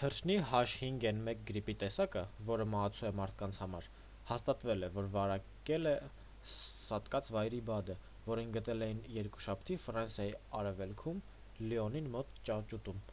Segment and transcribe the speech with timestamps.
[0.00, 2.20] թռչնի h5n1 գրիպի տեսակը
[2.50, 3.88] որը մահացու է մարդկանց համար
[4.30, 5.92] հաստատվել է որ վարակել է
[6.56, 7.96] սատկած վայրի բադը
[8.30, 11.20] որին գտել էին երկուշաբթի ֆրանսիայի արևելքում
[11.68, 13.04] լիոնին մոտ ճահճուտում: